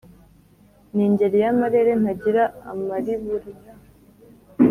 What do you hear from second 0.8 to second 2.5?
Ni ingeri y'amarere Ntagira